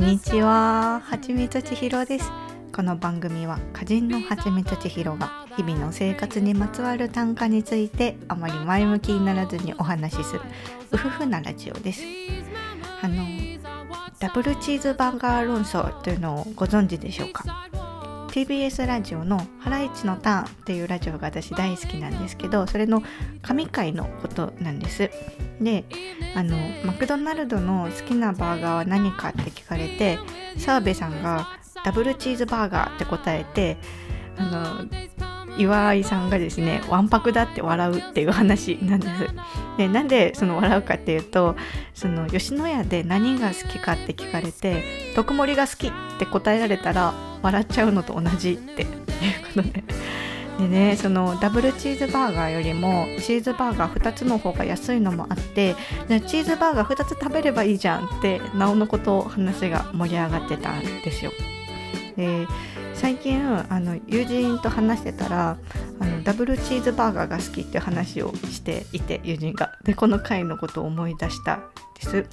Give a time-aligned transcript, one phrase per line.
[0.00, 2.32] こんにちは、はちみつちひろです。
[2.74, 10.40] この番組は歌人のはちみつちひろが日々の生活にまつわる短歌についてあまり前向きにならずにお話しする
[10.92, 12.02] うふふなラジオです。
[13.02, 13.26] あの
[14.18, 17.68] ダブルチーズバーガー論争というのをご存知でしょうか？
[18.30, 23.02] TBS ラジオの「ハライチのターン」っていうラジオが私大好きなんですけどそれの
[23.42, 25.10] 神回のことなんです。
[25.60, 25.84] で
[26.36, 30.18] あのマクドナルドの好きなバーガーは何かって聞かれて
[30.56, 31.48] 澤部さんが
[31.84, 33.76] ダブルチーズバーガーって答えて
[34.38, 34.86] あの
[35.58, 39.28] 岩井さんがですねわんぱくだって笑うっていう話なんです。
[39.76, 41.56] でなんでその笑うかっていうと
[41.94, 48.88] その吉野家で何が好きかって聞かれて特盛が好きって答えられたら笑っちゃうのと同じっていう
[49.54, 49.84] ことで。
[50.58, 55.74] でねそのダブルチーズバーガーよりもチーズバーガー2つの方が安いのもあって
[56.06, 61.32] でチーズバーガー2つ食べればいいじゃんってなおのこと話が盛り上がってたんですよ。
[62.16, 62.46] で
[63.00, 65.56] 最近あの友人と話してたら
[66.00, 69.72] あのダブルチーズバーガーが好きって話をしていて友人が。
[69.84, 71.62] でこの回のことを思い出したん
[71.98, 72.26] です。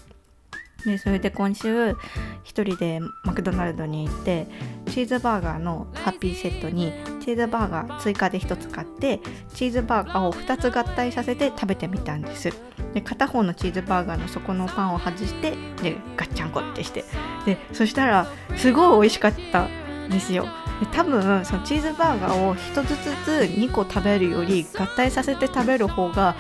[0.86, 1.96] でそれで今週
[2.44, 4.48] 一人でマクドナルドに行って
[4.88, 9.22] チーズバーガーのハッピーセットにチーズバーガー追加で1つ買って
[9.54, 12.52] チーズバーガーを2つ合体させて食べてみたんです。
[12.94, 15.52] で片方のチーズバーガーの底のパンを外して
[15.82, 17.06] でガッチャンコってして。
[17.46, 19.87] でそしたらすごい美味しかった。
[20.10, 20.48] ですよ。
[20.80, 26.36] で多分そのチーズバーガーを1つずつ2個食べるより合体させて食べる方が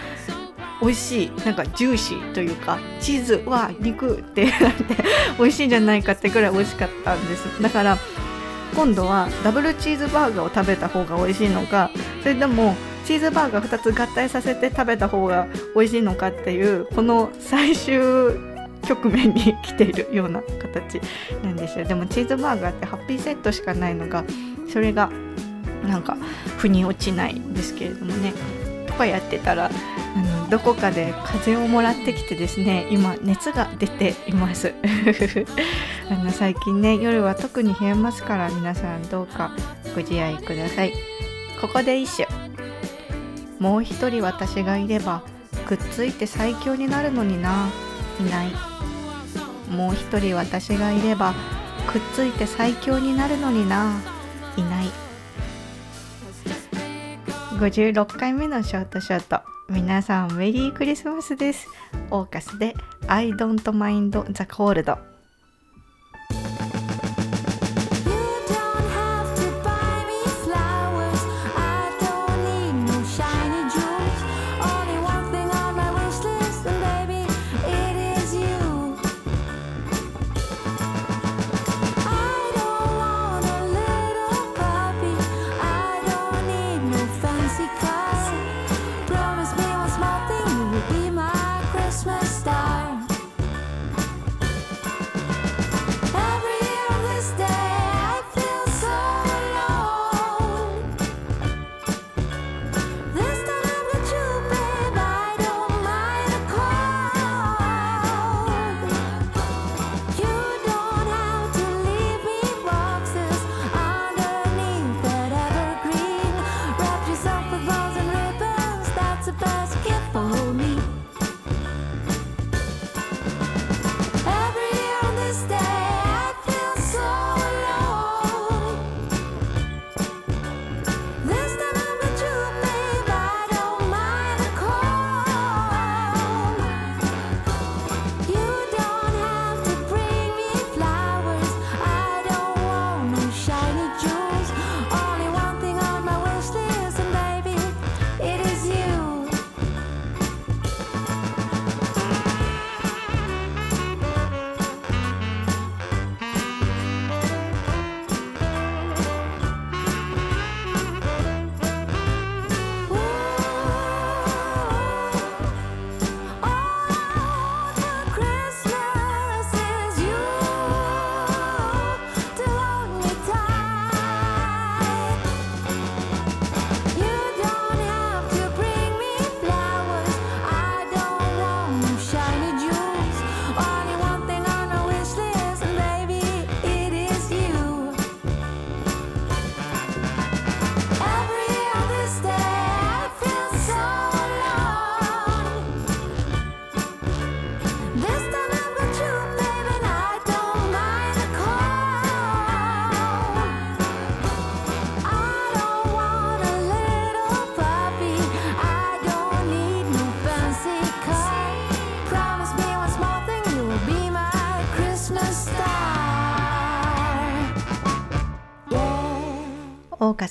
[0.81, 4.95] 美味しいなんかジューシーというかチーズは肉ってなって
[5.39, 7.61] 美味しいんじゃないかってぐらい美味しかったんです。
[7.61, 7.97] だから
[8.75, 11.89] 今度はダブルチーズバーガーを食べた方が美味しいのか
[12.21, 12.75] それとも
[13.05, 17.95] チーズバーガー2つ合体させて食べた方が美味しいのかっていうこの最終
[18.87, 21.01] 局面に来ているような形
[21.43, 21.85] なんですよ。
[21.85, 24.23] でもチーズバーガーってハッピーセットしかないのが
[24.71, 25.09] それが
[25.85, 26.17] なんか
[26.57, 28.33] 腑に落ちないんですけれどもね。
[28.87, 34.73] とかやってたらあのどこかで風をもらってきてですね今熱が出ています。
[36.09, 39.51] あの最近ね夜は特に冷えますから皆さんどうか
[39.93, 40.93] ご自愛ください。
[41.61, 42.27] ここで一首。
[43.59, 45.23] もう一人私がいれば
[45.65, 47.69] くっついて最強になるのにな
[48.19, 48.76] いない。
[49.69, 51.33] もう一人私がいれば
[51.87, 54.01] くっついて最強になるのにな。
[54.57, 54.87] いない。
[57.59, 59.41] 56回目のショートショート。
[59.69, 61.67] 皆さんメリークリスマスです。
[62.11, 62.73] オーカスで
[63.07, 65.16] I don't mind the cold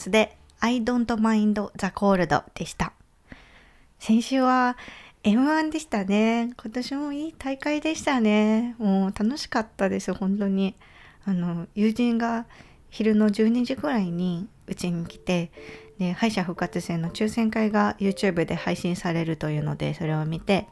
[0.07, 2.93] スで I don't mind the cold でした。
[3.99, 4.77] 先週は
[5.25, 6.53] M1 でしたね。
[6.57, 8.77] 今年もいい大会でしたね。
[8.79, 10.75] もう楽しかったです、本当に。
[11.25, 12.47] あの、友人が
[12.89, 15.51] 昼の12時くらいにうちに来て、
[15.99, 20.69] で、敗者復活戦の抽選会が YouTube で配信されるというので、それを見て、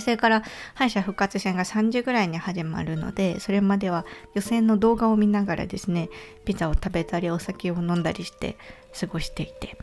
[0.00, 0.42] それから
[0.74, 4.04] 敗者復活戦が3時ぐらいに始まるのでそれまでは
[4.34, 6.08] 予選の動画を見ながらですね
[6.44, 8.56] ピザを食べたりお酒を飲んだりして
[8.98, 9.76] 過ごしていて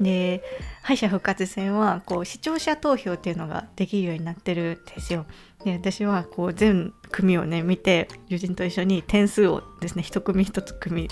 [0.00, 0.42] で
[0.82, 5.26] 敗者復活戦はこう視聴者投票っていうのができるようになってるんですよ。
[5.62, 11.08] で私はこう全組をね見て友人と一緒に点数をですね一組一つ組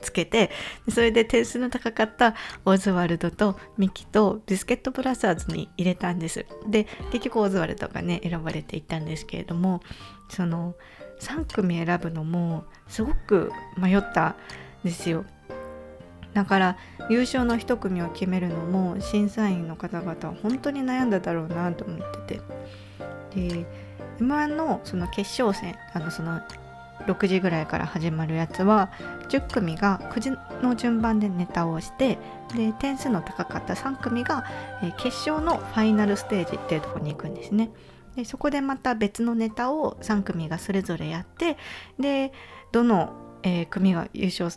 [0.00, 0.50] つけて
[0.88, 6.46] それで点数の高かったオズワルドとミキとビスケットブラザーズに入れたんです。
[6.68, 9.80] で結局オズワルドがね選ばれていったんですけれども
[10.28, 10.74] その
[11.20, 14.34] 3組選ぶのもすごく迷ったん
[14.84, 15.24] ですよ。
[16.32, 16.76] だから
[17.08, 22.40] 優勝の1組を決めるのも審査員の方々は本当に悩んだだろうなと思ってて。
[23.34, 23.66] で
[24.20, 26.40] M1 のその決勝戦あのその
[27.06, 28.90] 6時ぐらいから始まるやつは
[29.28, 30.30] 10組が9時
[30.62, 32.18] の順番でネタをして
[32.54, 34.44] で点数の高かった3組が、
[34.82, 37.70] え決勝のファイナルステージっていうところに行くんですね。
[38.16, 41.56] でそこでまた別のネタを3組がそれぞれやって
[41.98, 42.32] で
[42.72, 43.12] どの、
[43.42, 44.50] えー組が優勝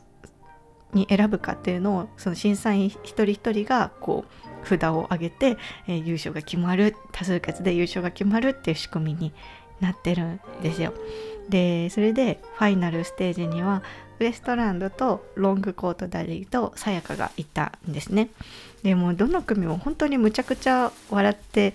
[0.93, 4.25] に選ぶかっていうのをその審査員一人一人がこ
[4.63, 5.57] う札を上げて、
[5.87, 9.33] えー優勝が決まる多数決で優勝が決まるっていう仕組みに
[9.79, 10.93] なってるんですよ。
[11.49, 13.83] でそれでファイナルステージには
[14.19, 18.29] ウエストランドとロングコートダディとさやかがいたんですね。
[18.83, 21.73] でもどの組も本当にむちゃくちゃ笑って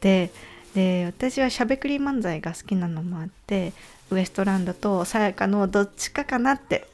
[0.00, 0.30] て
[0.74, 3.72] で私はしゃべくり漫才が好きなのもあって
[4.10, 6.86] ウエストランドとさやかのどっちかかなって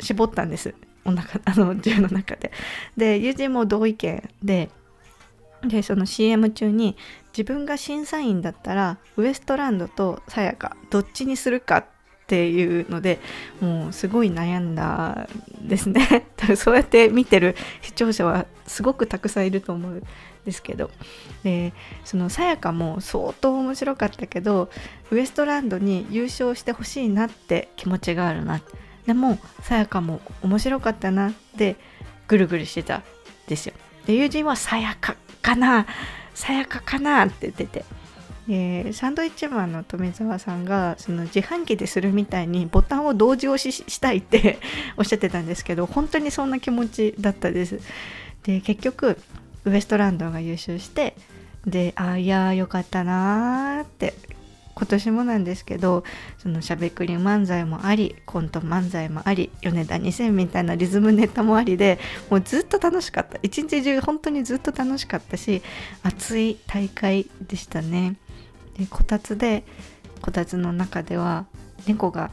[0.00, 0.74] 絞ったんです
[1.04, 2.52] お腹あの銃の中で。
[2.96, 4.70] で友人も同意見で
[5.62, 6.96] でその CM 中に
[7.36, 11.86] 自分が審査員だったらウエストランドとさやかどっちにするかっ
[12.26, 13.20] ていうので
[13.60, 15.28] もうすごい悩んだ
[15.60, 16.26] ですね。
[16.56, 20.02] そうやって見てる視聴者はすごくたくさんいると思うん
[20.44, 20.90] ですけど。
[21.44, 21.72] で
[22.04, 24.70] そのさやかも相当面白かったけど
[25.12, 28.60] ウエストランドに優勝してほしいなって気持ちがあるな。
[29.06, 31.76] でもさやかも面白かったなって
[32.26, 33.02] ぐるぐるしてたん
[33.46, 33.74] ですよ。
[34.06, 35.14] で友人はさやか
[35.46, 35.86] かな
[36.34, 37.84] さやかかなって言ってて。
[38.48, 44.60] でサンドイッチマンの富澤さんがその自販機でするみたいにボタンを同時押ししたいって
[44.96, 47.80] おっしゃってたんですけど本当にそんな気持ちだったです。
[48.44, 49.18] で結局
[49.64, 51.16] ウエストランドが優勝して
[51.66, 54.14] であいやーよかったなーって
[54.76, 56.04] 今年もなんですけど
[56.36, 63.38] そのしゃべくり漫才もありコント漫才もあり米田2000みたいなリズムネタもありでもうずっと楽しかった。
[63.42, 65.62] 一日中本当にずっと楽しかったし
[66.02, 68.16] 熱い大会でしたね。
[68.78, 69.64] でこたつで
[70.20, 71.46] こたつの中では
[71.86, 72.30] 猫が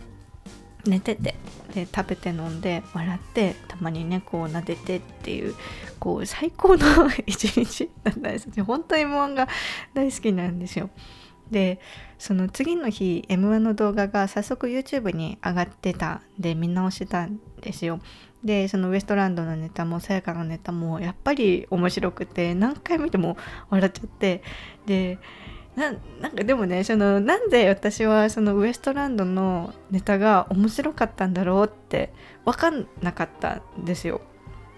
[0.85, 1.35] 寝てて
[1.73, 5.55] で食べて飲んで笑ってたまに猫を撫でてっていう
[5.97, 6.85] こう最高の
[7.25, 9.47] 一日だったんです本当に M1 が
[9.93, 10.89] 大好きなんですよ。
[11.53, 11.79] で
[12.17, 18.01] その次の日 M1 の動画が早速 YouTube に上がってたんで見直したんですよ
[18.43, 23.37] でそのウエストランドのネタもさやかのネタもやっぱり面白くて何回見ても
[23.69, 24.43] 笑っちゃって
[24.85, 25.17] で
[25.75, 25.95] なん
[26.35, 32.13] かでもねそのなんで私はそのウエストランドのネタが面白かったんだろうって
[32.45, 34.21] 分かんなかったんですよ。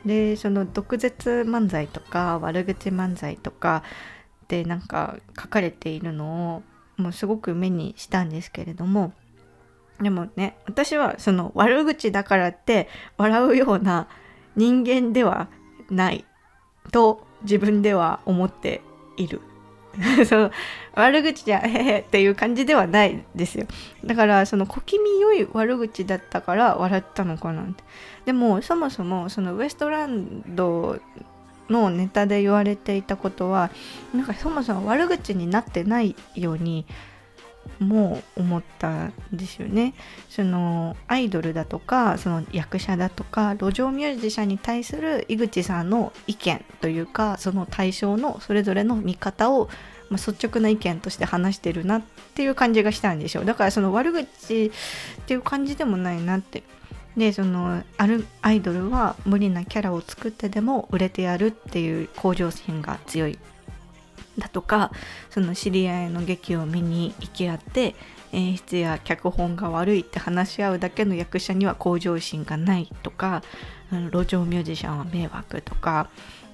[0.05, 3.83] でその毒舌漫才とか悪口漫才とか
[4.47, 6.63] でなんか書かれているのを
[6.97, 9.13] もうすごく目にしたんですけれども
[10.01, 12.87] でもね私はその悪口だからって
[13.17, 14.07] 笑うような
[14.55, 15.47] 人間では
[15.89, 16.25] ない
[16.91, 18.81] と自分では思って
[19.17, 19.41] いる。
[20.27, 20.51] その
[20.93, 23.65] 悪口じゃへへっていう感じではないですよ
[24.03, 27.83] だからその小気味良い悪口だったから笑ったのかなって
[28.25, 30.99] でもそもそもそのウエストランド
[31.69, 33.71] のネタで言われていたことは
[34.13, 36.85] なんかそもそも悪口になってないように
[37.79, 39.93] もう思ったんですよね。
[40.29, 49.67] そのアイドルだとかその役者だとか路上ミュージシャンに対する井口さんの意見というかその対象のそれぞれの見方を、
[50.09, 52.01] まあ、率直な意見として話してるなっ
[52.35, 54.71] ていう感じがしたんでしょうだからその悪口っ
[55.25, 56.63] ていう感じでもないなって。
[57.17, 63.39] でそのあるアイドルは無理なキャラを作ってでも売れてやるっていう向上心が強い。
[64.37, 64.91] だとか
[65.29, 67.95] その知り合いの劇を見に行き合って
[68.33, 73.43] 演出や脚本が悪いって話し合うだけの役者には向上心がないとか
[73.91, 76.09] 路上ミュージシャンは迷惑とか、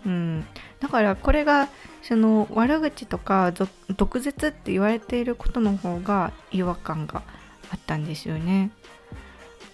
[0.06, 0.46] うん、
[0.80, 1.70] だからこれが
[2.04, 3.52] その悪口とか
[3.98, 7.24] 毒舌って言われていることの方が違和感が
[7.72, 8.70] あったんですよね。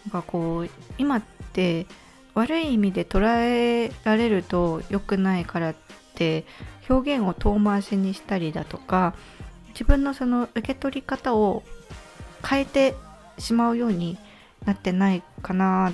[0.08, 1.22] なんかこう今っ
[1.52, 1.86] て
[2.34, 5.76] 悪い意味で捉えられると良くないからっ
[6.16, 6.46] て
[6.90, 9.16] 表現を遠回しにしたりだとか
[9.70, 11.64] 自分のその受け取り方を
[12.48, 12.96] 変えて
[13.38, 14.18] しまうように
[14.66, 15.94] なってないかな。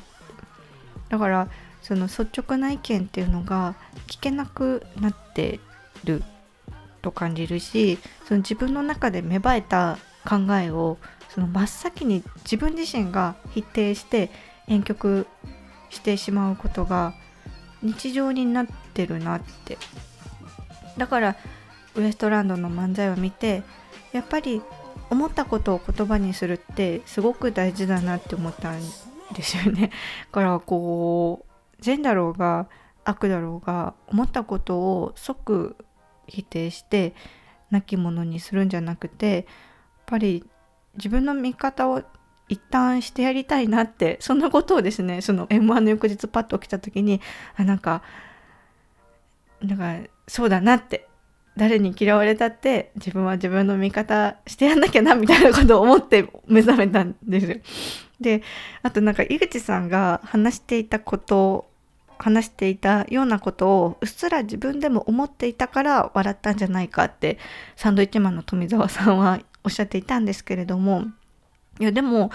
[1.10, 1.48] だから
[1.82, 3.75] その率直な意見っていうのが
[4.08, 5.60] 聞けなくなって
[6.03, 6.24] る
[7.01, 10.98] と感じるしその自分の中で芽生えた考えを
[11.33, 14.29] その真っ先に自分自身が否定して
[14.67, 15.25] 婉曲
[15.89, 17.13] してしまうことが
[17.81, 19.77] 日常になってるなって
[20.97, 21.35] だから
[21.95, 23.63] ウエストランドの漫才を見て
[24.11, 24.61] やっぱり
[25.09, 28.81] 思ったことを言葉にするってすごく大事だなって思ったん
[29.35, 29.91] ですよね。
[30.29, 32.67] だからこう善だろうが
[33.05, 35.75] 悪だろうが思ったことを即
[36.27, 37.13] 否定して
[37.69, 39.45] 亡き者にするんじゃなくてやっ
[40.05, 40.45] ぱり
[40.95, 42.03] 自分の見方を
[42.50, 47.21] 一旦してやりたいなってそんなことをですねその m 1の翌日パッと起きた時に
[47.55, 48.03] あなんか
[49.62, 51.07] なんかそうだなって
[51.55, 57.57] 誰に嫌われたって自分は自分の味方してやんなきゃなみたいなことを思って目覚めたんですよ。
[58.19, 58.41] で
[58.81, 61.69] あとなんか井口さんが話していたこと
[62.17, 67.38] 話していたようなことをうっすら自分でも思っていたから笑ったんじゃないかって
[67.75, 71.05] サンドイッチマンの富澤さんはおっしゃっていたんですけれども
[71.79, 72.32] いやでも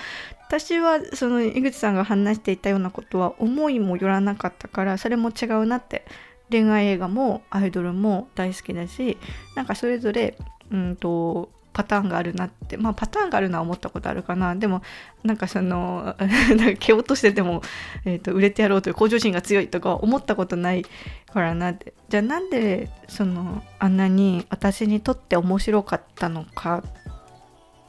[0.49, 6.05] 私はその井口さんが話していたようなことは思いもよらなかったからそれも違うなって
[6.51, 9.19] 恋愛映画もアイドルも大好きだし
[9.55, 10.37] なんかそれぞれ
[10.71, 14.57] うんとパターンがあるなってまあパターンがあるのは思ったことあるかな。
[14.57, 14.83] でも
[15.23, 17.63] なんかその なんか蹴落としてても、
[18.05, 20.85] えーと売れてやろうという向上心が強いとか思ったことない
[21.33, 21.93] からなって。
[22.09, 26.83] じゃあなんでそのあんなに私にとって面白かったのか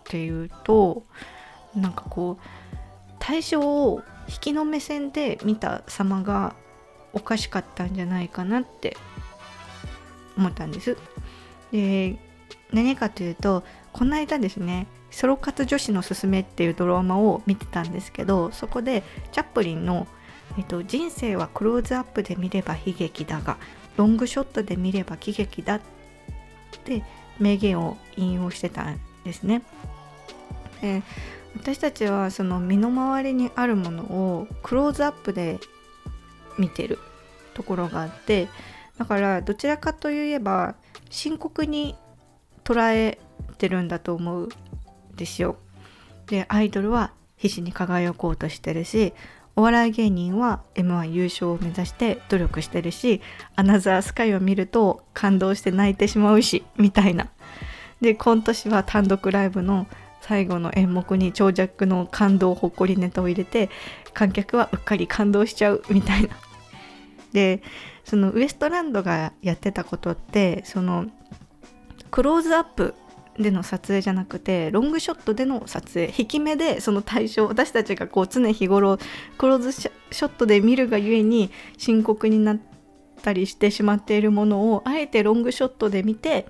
[0.10, 1.04] っていうと
[1.76, 6.56] なんかこう対象を引きの目線で見た様が
[7.14, 8.98] おかしかったんじゃないかなって
[10.36, 10.98] 思ったんです。
[11.72, 12.18] で
[12.74, 13.64] 何かというと
[13.94, 20.08] この間ですね「ソロ活女子のすすめ」っていうドラマを見てたんですけどそこでチャップリンの、
[20.58, 23.58] えっと「人生はクローズアップで見れば悲劇だが
[23.98, 25.82] ロングショットで見れば喜劇だ」っ
[26.84, 27.04] て
[27.40, 29.62] 名言を引用してたんですね。
[30.82, 31.04] で
[31.56, 35.60] 私たちはその身の回りにあるものをクローズアップで
[36.58, 37.00] 見てる
[37.54, 38.48] ところがあって
[38.98, 40.76] だからどちらかといえば
[41.10, 41.96] 深刻に
[42.64, 43.18] 捉え
[43.58, 44.50] てるんだと思うん
[45.16, 45.58] ですよ。
[46.28, 49.14] でアイドルは必死に輝こうとしてるし
[49.56, 53.22] お笑い芸人は m 1優勝を目指して努力してるし
[53.56, 57.30] アナザースカイを見ると感動して泣いてしまうしみたいな。
[58.02, 59.88] で今年は単独ライブの
[60.30, 63.72] 最後の演目に長尺の感動ほっこりネタを入れて
[64.14, 66.30] 観客はうっかり感動しちゃうみたいな。
[67.34, 67.64] で
[68.06, 71.08] そのウエストランドがやってたことってその
[72.12, 72.94] クローズアップ
[73.40, 79.00] での撮影じゃなくてロングショットでの撮影引き目でその対象私たちがこう常日頃
[79.40, 82.60] クローズショットで見るがゆえに深刻になっ
[83.24, 86.46] たりしてしまっているものをあえてロングショットで見て、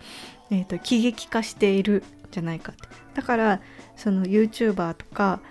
[0.52, 3.62] えー、と喜劇化しているじゃないかってだから
[3.96, 5.42] その YouTuber とか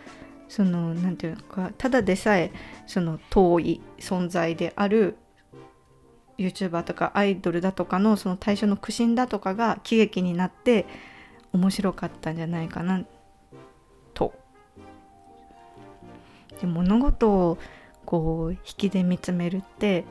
[0.49, 2.53] その何て言うのかただでさえ
[2.87, 5.17] その遠い存在である
[6.39, 10.87] YouTuber とかアイドルだとかのその対象の苦心だとかが喜劇になって
[11.53, 13.05] 面白かったんじゃないかな
[14.15, 14.33] と。
[16.61, 17.59] で物事を
[18.05, 20.05] こう引きで見つめるって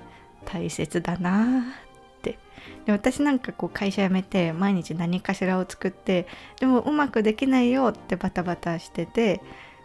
[0.45, 1.73] 大切だな
[2.17, 2.39] って。
[2.85, 6.27] で私なんかこう会社辞めて毎日何かしらを作って
[6.59, 9.41] でもうまくできないよってバタバタしてて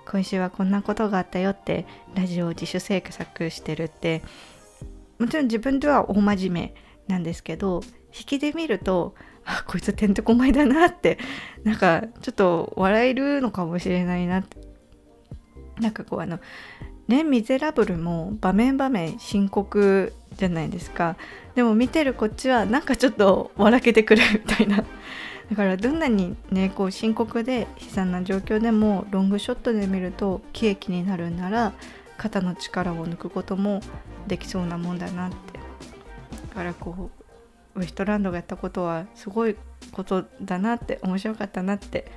[0.07, 4.23] 今週はこんなことがあったよってラジオを自主制作してるって。
[5.19, 6.75] もちろん自分では大真面目
[7.07, 11.17] なんですけど引きで見るとあこいつてんてこまいだなって
[11.63, 14.57] なんかちょっと笑えるのかもしれないなって。
[15.81, 16.39] なんかこうあの
[17.09, 21.17] 「ねミゼラブル」も場面場面深刻じゃないですか。
[21.55, 24.85] でも見てるこっちはなんかちょっと笑けてくるみたいな。
[25.51, 31.73] だからどんなにねこう深刻で悲惨な状況でもロングショットで見ると喜劇になるんなら
[32.17, 33.81] 肩の力を抜くことも
[34.27, 35.37] できそうなもんだなって。
[36.49, 37.11] だからこ
[37.75, 39.57] うウエストランドがやったことはすごい
[39.93, 42.11] ことだなって面白かったなって。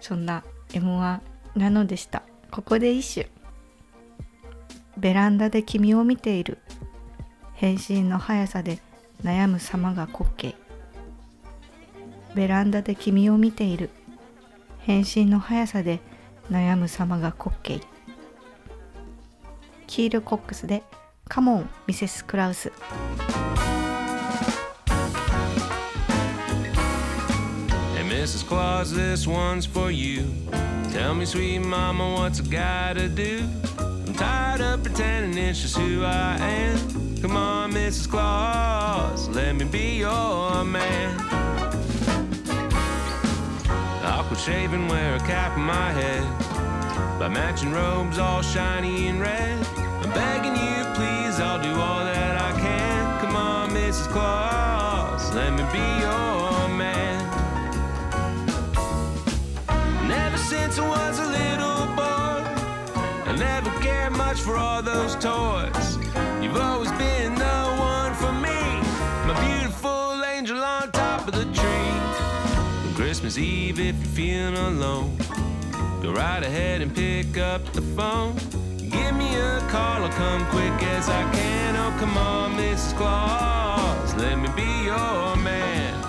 [0.00, 1.20] そんな M1
[1.56, 2.22] なのでした。
[2.50, 3.30] ここで一首。
[4.96, 6.58] ベランダで君を見ている。
[7.60, 8.78] 返信の速さで
[9.22, 10.54] 悩む様が滑稽
[12.34, 13.90] ベランダで君を見ている
[14.78, 16.00] 返信の速さで
[16.50, 17.82] 悩む様が滑稽
[19.86, 20.82] キール・コックスで
[21.28, 22.72] カモンミセス・クラウス
[27.94, 28.46] Hey, Mrs.
[28.48, 30.24] Claus, this one's for you.
[30.94, 33.44] Tell me, sweet mama, what's a guy to do?
[33.78, 37.09] I'm tired of pretending it's just who I am.
[37.20, 38.08] Come on, Mrs.
[38.08, 41.20] Claus, let me be your man.
[44.02, 46.22] I'll quit shaving, wear a cap on my head.
[47.18, 49.66] Buy matching robes all shiny and red.
[49.76, 53.20] I'm begging you, please, I'll do all that I can.
[53.20, 54.08] Come on, Mrs.
[54.08, 54.49] Claus,
[73.30, 75.16] Christmas Eve, if you're feeling alone,
[76.02, 78.34] go right ahead and pick up the phone.
[78.76, 81.76] Give me a call, I'll come quick as I can.
[81.76, 82.96] Oh, come on, Mrs.
[82.96, 85.99] Claus, let me be your man.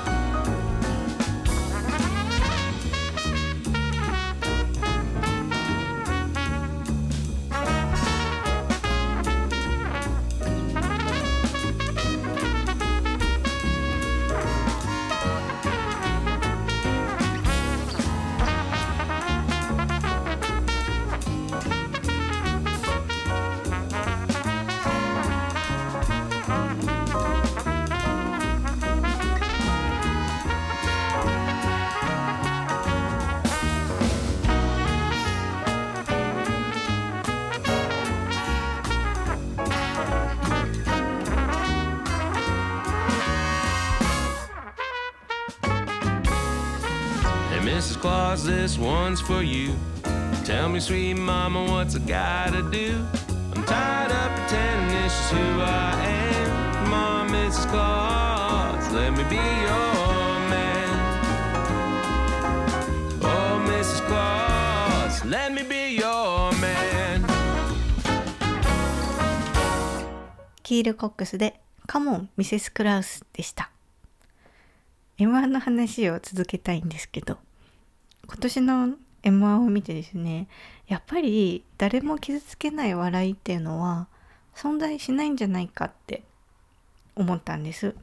[48.42, 49.76] Cause this one's for you.
[50.44, 53.06] Tell me, sweet mama, what's a guy to do?
[53.54, 56.74] I'm tired of pretending it's just who I am.
[56.74, 57.68] Come on, Mrs.
[57.70, 59.94] Claus, let me be your
[60.50, 60.90] man.
[63.22, 64.02] Oh, Mrs.
[64.08, 67.22] Claus, let me be your man.
[70.64, 73.70] キール・コックスでカモンミセス・クラウスでした
[75.20, 77.38] M1 の話を続けたいんですけど
[78.32, 78.90] 今年の
[79.24, 80.48] M1 を見てですね
[80.88, 84.08] やっぱり誰も傷つけない笑いっていうのは
[84.56, 86.24] 存在しないんじゃないかって
[87.16, 87.94] 思ったんです。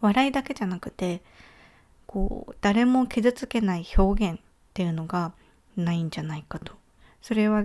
[0.00, 1.22] 笑いだけじゃなくて
[2.06, 4.42] こう誰も傷つけない表現っ
[4.74, 5.32] ていうのが
[5.76, 6.74] ないんじゃないかと。
[7.22, 7.64] それは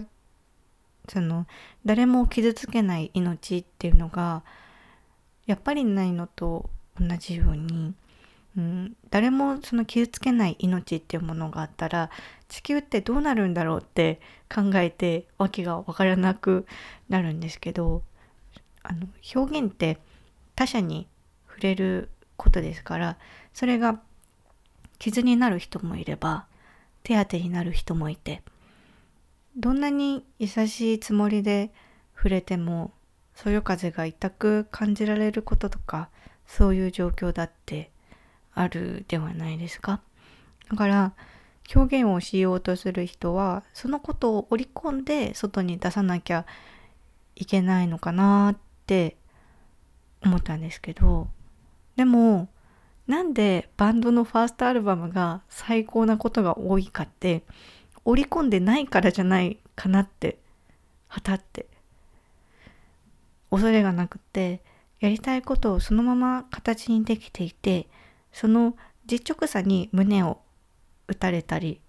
[1.09, 1.47] その
[1.85, 4.43] 誰も傷つけない命っていうのが
[5.47, 7.93] やっぱりないのと同じように、
[8.57, 12.09] うん、誰もその傷つけない命っていうものがあったら
[12.47, 14.19] 地球ってどうなるんだろうって
[14.53, 16.65] 考えてわけが分からなく
[17.09, 18.01] なるんですけど
[18.83, 19.99] あの表現って
[20.55, 21.07] 他者に
[21.47, 23.17] 触れることですから
[23.53, 23.99] それが
[24.97, 26.45] 傷になる人もいれば
[27.03, 28.41] 手当てになる人もいて
[29.55, 31.71] どんなに優しいつもりで
[32.15, 32.91] 触れても
[33.35, 36.09] そよ風が痛く感じられることとか
[36.45, 37.91] そういう状況だって
[38.59, 40.01] あるではないですか？
[40.69, 41.13] だから
[41.73, 46.45] 表現をしようとする人はそのことを織り込んで外に出さなきゃ
[47.35, 49.15] いけないのかなって
[50.23, 51.27] 思ったんですけど
[51.95, 52.49] でも
[53.07, 57.43] なんでバンドのファーストアルバムが最高なことが多いかって
[58.03, 60.37] 織り込んでないからじゃないかなって
[61.07, 61.67] はたって
[63.51, 64.61] 恐れがなくて
[64.99, 67.87] やりたいことをそのまま形にできていて
[68.31, 70.39] その実直さに胸を
[71.07, 71.81] 打たれたり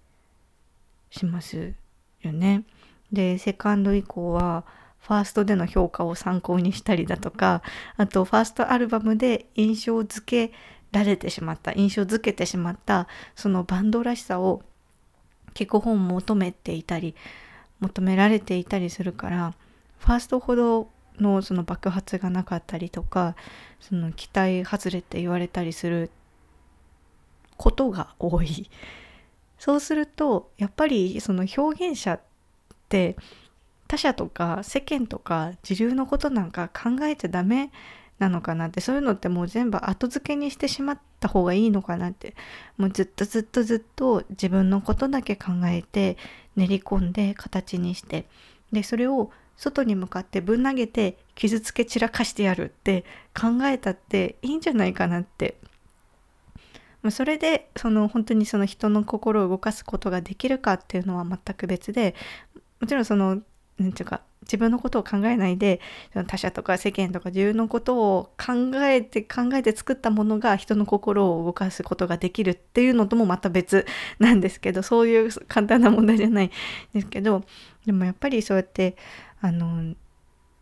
[1.09, 1.73] します
[2.21, 2.63] よね。
[3.11, 4.63] でセカンド以降は
[4.99, 7.61] ファーストでの評価を参考にしたりだとか
[7.97, 10.53] あとファーストアルバムで印象付け
[10.91, 14.61] られてしまった印象づけてしまったそのバンドらしさを
[15.53, 17.15] 結構本求めていたり
[17.79, 19.53] 求められていたりするから
[19.99, 23.35] ファーストほどのその爆発がなかったりとか
[23.79, 26.09] その期待外れって言われたりする
[27.61, 28.69] ことが多い。
[29.59, 32.21] そうするとやっぱりその表現者っ
[32.89, 33.15] て
[33.87, 37.71] 他者とか世間とか時流のことなんか考えちゃダメ
[38.17, 42.33] なのかなってそういうのってもう全部後付けにしてしまった方がいいのかなって
[42.77, 46.17] もうずっとずっとずっと自分のことだけ考えて
[46.55, 48.25] 練り込んで形にして
[48.71, 53.05] でそれを外に向かってぶん投げて傷つけ散らかしてやるって
[53.39, 55.57] 考えたっていいんじゃないかなって
[57.01, 62.15] まそれでその本当にその人の心を動かすことができるかっていうのは全く別で
[62.79, 63.41] もちろんその
[63.77, 65.79] 何ていうか自分のことを考えないで
[66.27, 73.85] 他者とか世間とか自分のことを考えて考えて作ったものが人の心を動かすことができるっていうのともまた別
[74.19, 76.51] なんですけどそういう簡単な問題じゃないん
[76.93, 77.43] ですけど
[77.85, 78.95] でもやっぱりそうやって
[79.41, 79.93] あの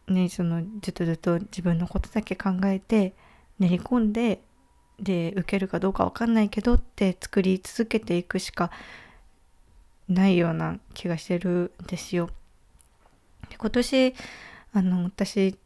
[0.08, 3.14] ねそのずっとずっと自分のことだけ考えて
[3.60, 4.42] 練り込んで
[5.02, 8.72] で受けるかどうかわかんないけどって作り続けていくしか
[10.08, 12.30] ないような気がしてるんですよ。
[13.50, 14.16] で今年
[14.74, 15.58] あの私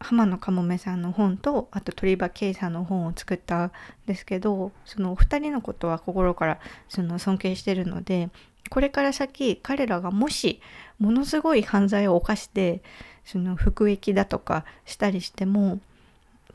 [0.00, 3.72] 浜野かもめさんの本とあと鳥羽圭さんの本を作ったん
[4.06, 8.30] ですけどそのお二人のことは心からその尊敬してるので
[8.70, 10.60] これから先彼らがもし
[10.98, 12.82] ものすごい犯罪を犯して
[13.24, 15.80] その服役だとかしたりしても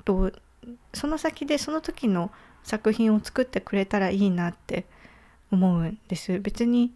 [0.06, 0.32] と
[0.94, 2.32] その先でその時の
[2.64, 4.86] 作品を作ってくれたらいいなって
[5.52, 6.40] 思うんです。
[6.40, 6.94] 別に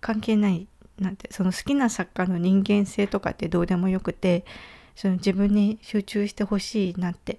[0.00, 0.66] 関係ない
[0.98, 4.44] なんてその好きな作家の人間性とかってどうでもよくて
[4.94, 7.38] その自分に集中してほしいなって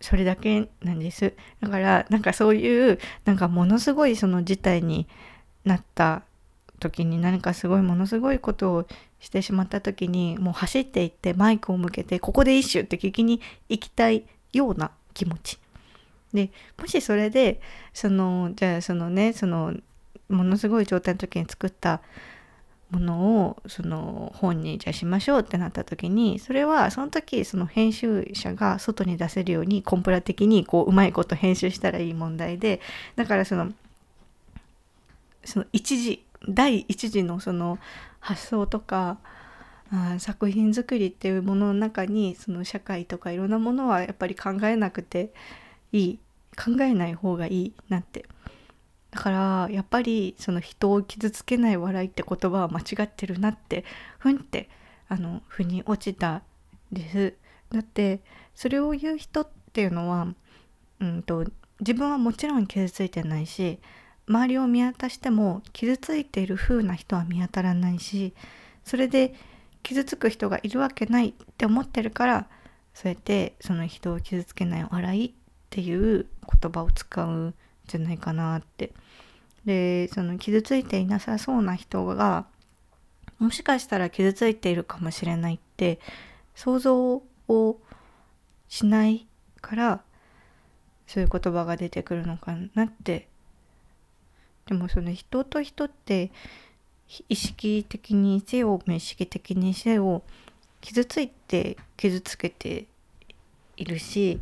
[0.00, 1.34] それだけなんです。
[1.60, 5.06] だからなんかそういうなんかものすごいその事態に
[5.64, 6.22] なった
[6.80, 8.86] 時に何かすごいものすごいことを
[9.20, 15.58] してしまった時にもう走っていってマイクを向けてここで一首って聞きに行きたいような気持ち。
[16.32, 17.60] でもしそれで
[17.92, 19.74] そのじゃあそのねその
[20.28, 22.00] ものすごい状態の時に作った
[22.90, 32.80] ものをその本にじゃあしましょうってなった時にそれはその時その編集者が外に出せるようにコンプラ的にこううまいこと編集したらいい問題で
[33.16, 33.72] だからその
[35.44, 37.78] その一時第一次のその
[38.20, 39.18] 発想とか
[39.92, 45.32] あ作品作りっていうものの中にその社会とかいろんなものはやっぱり考えなくて
[45.92, 46.18] いい
[46.56, 48.24] 考えない方がいいなって。
[49.10, 53.84] だからやっぱりその人を傷つけない笑いって言葉は間違ってるなって
[54.18, 54.70] ふんって
[55.08, 56.42] あの腑に落ちた
[56.90, 57.34] です。
[57.70, 58.20] だって
[58.54, 60.28] それを言う人っていうのは、
[61.00, 61.44] うんと、
[61.80, 63.80] 自分はもちろん傷ついてないし
[64.26, 68.34] 周りを見渡しても傷ついている風な人は見当たらないし
[68.84, 69.34] それで
[69.82, 72.46] 傷つく人がいるわけないって思ってるから
[72.94, 75.32] そうやってその人を傷つけない笑いっ
[75.70, 76.26] ていう
[76.60, 77.54] 言葉を使うん
[77.86, 78.92] じゃないかなって。
[79.64, 82.46] でその傷ついていなさそうな人が
[83.38, 86.00] もしかしたら傷ついているかもしれないって
[86.54, 87.80] 想像を
[88.68, 89.26] しない
[89.60, 90.02] から
[91.06, 93.28] そういう言葉が出てくるのかなって
[94.66, 96.30] でもその人と人って
[97.28, 100.22] 意識的にせよ無意識的にせよ
[100.80, 102.86] 傷ついて傷つけて
[103.76, 104.40] いるし、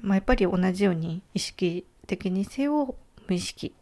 [0.00, 2.94] まあ、やっぱり同じように意識的にせよ
[3.28, 3.74] 無意識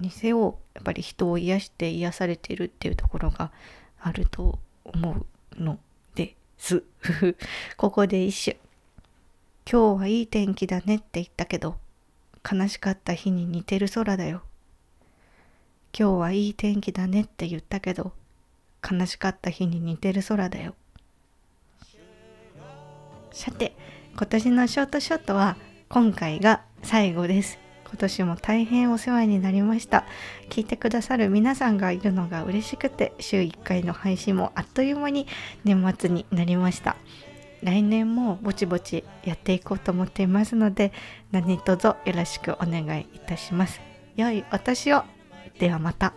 [0.00, 3.52] にせよやっぱり人を癒して癒されているっていうところが
[4.00, 5.12] あると思
[5.58, 5.78] うの
[6.14, 6.82] です。
[7.76, 8.56] ここで一首。
[9.70, 11.78] 今日はいい天気だねって言ったけど
[12.50, 14.42] 悲しかった日に似てる空だよ。
[15.96, 18.12] 今日はいい天気だねって言ったけど
[18.82, 20.74] 悲しかった日に似てる空だよ。
[23.30, 23.76] さて
[24.16, 25.56] 今年のショートショットは
[25.88, 27.58] 今回が最後です。
[27.86, 30.04] 今年も大変お世話になりました。
[30.50, 35.28] 聞いてくださる皆さんがいるのが嬉しくて週1回の配信もあっという間に
[35.62, 36.96] 年末になりました。
[37.62, 40.92] 来年もぼちぼちやっていこうと思っていますので
[41.30, 43.80] 何卒よろしくお願いいたします。
[44.16, 45.13] 良いお年を。
[45.58, 46.12] ではまた。